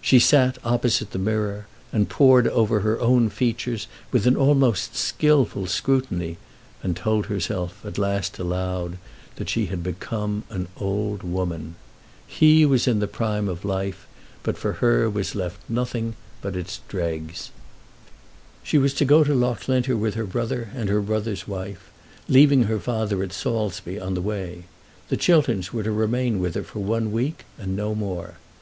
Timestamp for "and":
1.92-2.08, 6.82-6.96, 20.74-20.88, 27.58-27.76